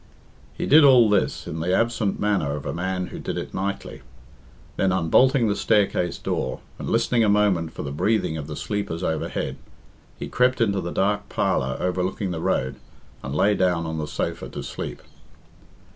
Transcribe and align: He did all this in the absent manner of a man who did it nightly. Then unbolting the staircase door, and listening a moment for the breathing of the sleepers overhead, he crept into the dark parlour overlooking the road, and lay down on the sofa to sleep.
He 0.55 0.65
did 0.65 0.83
all 0.83 1.11
this 1.11 1.45
in 1.45 1.59
the 1.59 1.75
absent 1.75 2.19
manner 2.19 2.55
of 2.55 2.65
a 2.65 2.73
man 2.73 3.05
who 3.13 3.19
did 3.19 3.37
it 3.37 3.53
nightly. 3.53 4.01
Then 4.75 4.91
unbolting 4.91 5.47
the 5.47 5.55
staircase 5.55 6.17
door, 6.17 6.61
and 6.79 6.89
listening 6.89 7.23
a 7.23 7.29
moment 7.29 7.73
for 7.73 7.83
the 7.83 7.91
breathing 7.91 8.35
of 8.35 8.47
the 8.47 8.55
sleepers 8.55 9.03
overhead, 9.03 9.57
he 10.17 10.27
crept 10.27 10.59
into 10.59 10.81
the 10.81 10.89
dark 10.89 11.29
parlour 11.29 11.77
overlooking 11.79 12.31
the 12.31 12.41
road, 12.41 12.77
and 13.21 13.35
lay 13.35 13.53
down 13.53 13.85
on 13.85 13.99
the 13.99 14.07
sofa 14.07 14.49
to 14.49 14.63
sleep. 14.63 15.03